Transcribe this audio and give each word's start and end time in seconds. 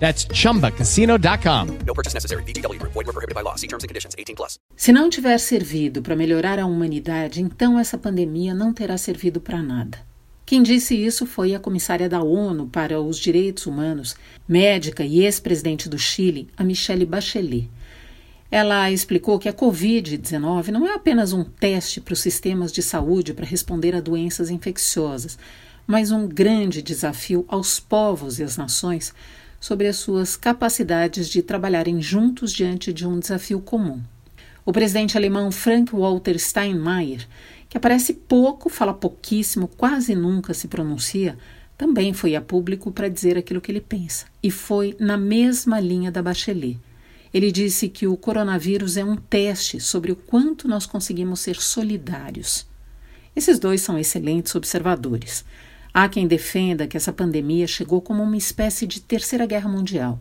That's 0.00 0.26
chumbacasino.com. 0.32 1.84
No 1.86 1.94
purchase 1.94 2.14
necessary. 2.14 2.42
VGW 2.44 2.78
Group. 2.78 2.94
Void 2.94 3.06
were 3.06 3.12
prohibited 3.12 3.34
by 3.34 3.42
law. 3.42 3.56
See 3.56 3.68
terms 3.68 3.84
and 3.84 3.88
conditions. 3.88 4.14
18 4.18 4.34
plus. 4.34 4.58
Se 4.74 4.92
não 4.92 5.10
tiver 5.10 5.38
servido 5.38 6.02
para 6.02 6.16
melhorar 6.16 6.58
a 6.58 6.66
humanidade, 6.66 7.40
então 7.42 7.78
essa 7.78 7.98
pandemia 7.98 8.54
não 8.54 8.72
terá 8.72 8.96
servido 8.96 9.40
para 9.40 9.62
nada. 9.62 9.98
Quem 10.50 10.64
disse 10.64 10.96
isso 10.96 11.26
foi 11.26 11.54
a 11.54 11.60
comissária 11.60 12.08
da 12.08 12.20
ONU 12.22 12.66
para 12.66 13.00
os 13.00 13.20
Direitos 13.20 13.66
Humanos, 13.66 14.16
médica 14.48 15.04
e 15.04 15.20
ex-presidente 15.20 15.88
do 15.88 15.96
Chile, 15.96 16.48
a 16.56 16.64
Michelle 16.64 17.06
Bachelet. 17.06 17.70
Ela 18.50 18.90
explicou 18.90 19.38
que 19.38 19.48
a 19.48 19.52
Covid-19 19.52 20.68
não 20.68 20.88
é 20.88 20.94
apenas 20.94 21.32
um 21.32 21.44
teste 21.44 22.00
para 22.00 22.14
os 22.14 22.20
sistemas 22.20 22.72
de 22.72 22.82
saúde 22.82 23.32
para 23.32 23.46
responder 23.46 23.94
a 23.94 24.00
doenças 24.00 24.50
infecciosas, 24.50 25.38
mas 25.86 26.10
um 26.10 26.26
grande 26.26 26.82
desafio 26.82 27.44
aos 27.46 27.78
povos 27.78 28.40
e 28.40 28.42
às 28.42 28.56
nações 28.56 29.14
sobre 29.60 29.86
as 29.86 29.96
suas 29.96 30.36
capacidades 30.36 31.28
de 31.28 31.42
trabalharem 31.42 32.00
juntos 32.00 32.52
diante 32.52 32.92
de 32.92 33.06
um 33.06 33.20
desafio 33.20 33.60
comum. 33.60 34.00
O 34.64 34.72
presidente 34.72 35.16
alemão 35.16 35.52
Frank 35.52 35.94
Walter 35.94 36.38
Steinmeier, 36.38 37.28
que 37.68 37.76
aparece 37.76 38.14
pouco, 38.14 38.70
fala 38.70 38.94
pouquíssimo, 38.94 39.68
quase 39.68 40.14
nunca 40.14 40.54
se 40.54 40.66
pronuncia, 40.66 41.36
também 41.76 42.12
foi 42.12 42.34
a 42.34 42.40
público 42.40 42.90
para 42.90 43.08
dizer 43.08 43.38
aquilo 43.38 43.60
que 43.60 43.70
ele 43.70 43.80
pensa, 43.80 44.26
e 44.42 44.50
foi 44.50 44.96
na 44.98 45.16
mesma 45.16 45.78
linha 45.78 46.10
da 46.10 46.22
Bachelet. 46.22 46.78
Ele 47.32 47.52
disse 47.52 47.88
que 47.88 48.06
o 48.06 48.16
coronavírus 48.16 48.96
é 48.96 49.04
um 49.04 49.16
teste 49.16 49.80
sobre 49.80 50.10
o 50.10 50.16
quanto 50.16 50.66
nós 50.66 50.84
conseguimos 50.84 51.40
ser 51.40 51.56
solidários. 51.56 52.66
Esses 53.36 53.58
dois 53.58 53.80
são 53.80 53.98
excelentes 53.98 54.54
observadores. 54.54 55.44
Há 55.92 56.08
quem 56.08 56.26
defenda 56.26 56.86
que 56.86 56.96
essa 56.96 57.12
pandemia 57.12 57.66
chegou 57.66 58.00
como 58.00 58.22
uma 58.22 58.36
espécie 58.36 58.86
de 58.86 59.00
terceira 59.00 59.46
guerra 59.46 59.68
mundial. 59.68 60.20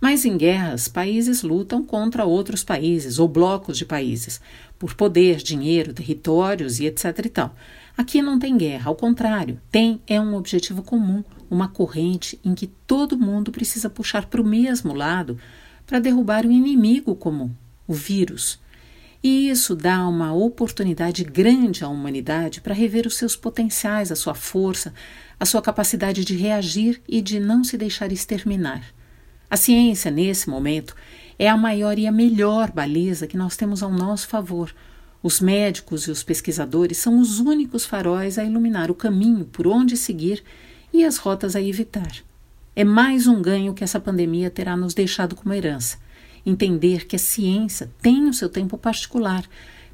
Mas 0.00 0.24
em 0.24 0.36
guerras, 0.38 0.88
países 0.88 1.42
lutam 1.42 1.84
contra 1.84 2.24
outros 2.24 2.64
países 2.64 3.18
ou 3.18 3.28
blocos 3.28 3.76
de 3.76 3.84
países, 3.84 4.40
por 4.78 4.94
poder, 4.94 5.36
dinheiro, 5.36 5.92
territórios 5.92 6.80
e 6.80 6.86
etc. 6.86 7.26
e 7.26 7.28
tal. 7.28 7.54
Aqui 7.98 8.22
não 8.22 8.38
tem 8.38 8.56
guerra, 8.56 8.88
ao 8.88 8.96
contrário, 8.96 9.60
tem 9.70 10.00
é 10.06 10.18
um 10.18 10.34
objetivo 10.34 10.82
comum, 10.82 11.22
uma 11.50 11.68
corrente 11.68 12.40
em 12.42 12.54
que 12.54 12.66
todo 12.66 13.18
mundo 13.18 13.52
precisa 13.52 13.90
puxar 13.90 14.24
para 14.24 14.40
o 14.40 14.46
mesmo 14.46 14.94
lado 14.94 15.36
para 15.86 16.00
derrubar 16.00 16.46
o 16.46 16.50
inimigo 16.52 17.14
comum, 17.14 17.50
o 17.86 17.92
vírus. 17.92 18.58
E 19.22 19.50
isso 19.50 19.76
dá 19.76 20.08
uma 20.08 20.32
oportunidade 20.32 21.24
grande 21.24 21.84
à 21.84 21.88
humanidade 21.88 22.62
para 22.62 22.72
rever 22.72 23.06
os 23.06 23.18
seus 23.18 23.36
potenciais, 23.36 24.10
a 24.10 24.16
sua 24.16 24.34
força, 24.34 24.94
a 25.38 25.44
sua 25.44 25.60
capacidade 25.60 26.24
de 26.24 26.34
reagir 26.34 27.02
e 27.06 27.20
de 27.20 27.38
não 27.38 27.62
se 27.62 27.76
deixar 27.76 28.10
exterminar. 28.12 28.82
A 29.50 29.58
ciência, 29.58 30.10
nesse 30.10 30.48
momento, 30.48 30.96
é 31.38 31.48
a 31.50 31.56
maior 31.56 31.98
e 31.98 32.06
a 32.06 32.12
melhor 32.12 32.70
baliza 32.70 33.26
que 33.26 33.36
nós 33.36 33.58
temos 33.58 33.82
ao 33.82 33.92
nosso 33.92 34.26
favor. 34.26 34.74
Os 35.22 35.38
médicos 35.38 36.04
e 36.04 36.10
os 36.10 36.22
pesquisadores 36.22 36.96
são 36.96 37.20
os 37.20 37.40
únicos 37.40 37.84
faróis 37.84 38.38
a 38.38 38.44
iluminar 38.44 38.90
o 38.90 38.94
caminho 38.94 39.44
por 39.44 39.66
onde 39.66 39.98
seguir 39.98 40.42
e 40.90 41.04
as 41.04 41.18
rotas 41.18 41.54
a 41.54 41.60
evitar. 41.60 42.10
É 42.74 42.84
mais 42.84 43.26
um 43.26 43.42
ganho 43.42 43.74
que 43.74 43.84
essa 43.84 44.00
pandemia 44.00 44.48
terá 44.48 44.78
nos 44.78 44.94
deixado 44.94 45.36
como 45.36 45.52
herança 45.52 45.98
entender 46.44 47.06
que 47.06 47.16
a 47.16 47.18
ciência 47.18 47.90
tem 48.00 48.28
o 48.28 48.34
seu 48.34 48.48
tempo 48.48 48.78
particular, 48.78 49.44